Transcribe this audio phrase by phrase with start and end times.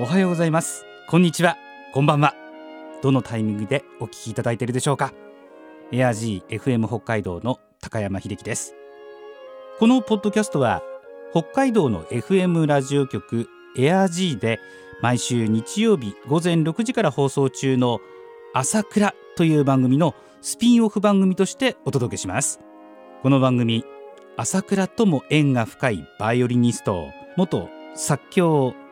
[0.00, 0.86] おはようございます。
[1.08, 1.58] こんにちは。
[1.92, 2.34] こんばんは。
[3.02, 5.12] どのタイミングでお聞きいただいているでしょうか。
[5.92, 8.74] エア G FM 北海道の高山秀樹です。
[9.78, 10.82] このポッドキャストは
[11.32, 14.58] 北海道の FM ラジオ局エア G で
[15.02, 18.00] 毎週日曜日午前6時から放送中の
[18.54, 22.58] 朝倉という番組のスピンオフ番組としてお届けします。
[23.22, 23.84] この番組
[24.38, 28.72] 朝倉とも縁が深いバイオリニスト元作協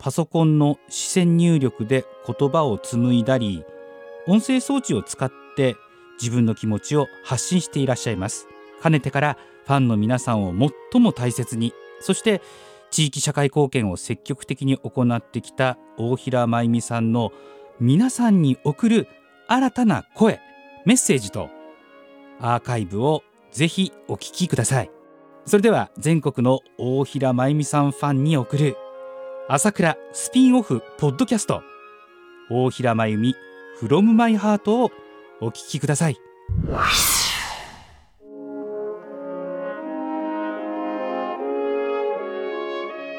[0.00, 3.64] パソコンの視線入力で言葉を紡いだり
[4.26, 5.76] 音声装置を使って
[6.18, 8.46] 自分の気持ちを発信していらっしゃいます。
[8.80, 10.54] かねてからファンの皆さんを
[10.92, 12.40] 最も大切にそして
[12.90, 17.30] 地域社会貢献を積極的に行ってきた大平真由美さんの
[17.78, 19.06] 皆さんに送る
[19.48, 20.40] 新たな声
[20.86, 21.50] メッセージと
[22.40, 24.90] アーカイブをぜひお聞きください。
[25.44, 28.76] それでは全国の大平真由美さんファンに送る
[29.52, 31.64] 朝倉スピンオフポッドキャスト。
[32.48, 33.34] 大平真由美
[33.82, 34.92] from my heart を
[35.40, 36.16] お聞きください。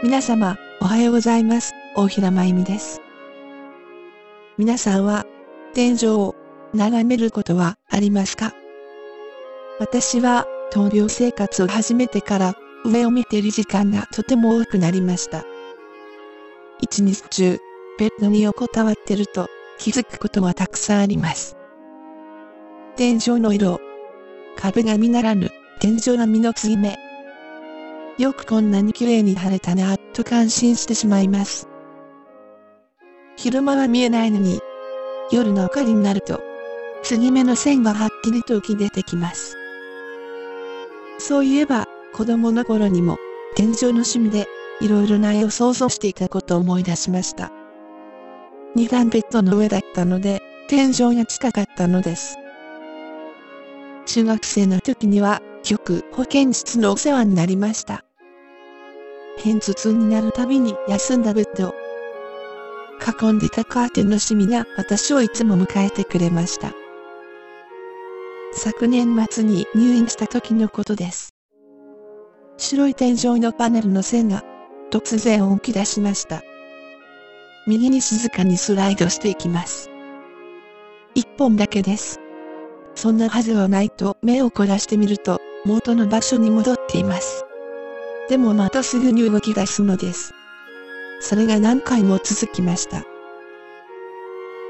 [0.01, 1.73] 皆様おはようございます。
[1.97, 3.01] 大平真由美です。
[4.57, 5.25] 皆さんは
[5.73, 6.35] 天井を
[6.73, 8.53] 眺めることはありますか？
[9.81, 15.43] 私は闘病生活を始めてから上を見ている時間がとても多くなりました。
[16.81, 17.59] 一日中、
[17.99, 19.47] ベッドに横たわってると
[19.77, 21.55] 気づくことはたくさんあります。
[22.95, 23.79] 天井の色、
[24.57, 26.97] 壁紙ならぬ天井並みの継ぎ目。
[28.17, 31.67] よくこんなに綺麗に晴れたなと感心してしまいます。
[33.37, 34.59] 昼間は見えないのに、
[35.31, 36.41] 夜の明かりになると、
[37.03, 39.55] 継ぎ目の線がはっきりと浮き出てきます。
[41.19, 43.17] そういえば、子供の頃にも、
[43.55, 44.47] 天井の趣味で
[44.81, 47.51] いろいろな絵を想像していたことを思い出しました。
[48.75, 52.37] 二段ベッドの上だったので、天井が近かったのです。
[54.05, 58.03] 中学生の時には、よく保健室のお世話になりました。
[59.37, 61.73] 偏頭痛になるたびに休んだベッド
[63.01, 66.73] 囲んでいたカーテンのシミが私をいつも迎えてくれました。
[68.53, 71.33] 昨年末に入院した時のことです。
[72.57, 74.43] 白い天井のパネルの線が
[74.91, 76.43] 突然起き出しました。
[77.65, 79.89] 右に静かにスライドしていきます。
[81.15, 82.19] 一本だけです。
[82.93, 87.45] そんなはずはないと目を凝らしてみると、元の場所に戻っています。
[88.29, 90.33] でもまたすぐに動き出すのです。
[91.21, 93.03] それが何回も続きました。